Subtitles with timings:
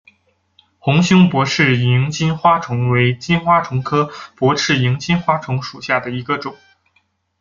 [0.79, 6.55] 红胸薄翅萤金花虫为金花虫科薄翅萤金花虫属下的一个种。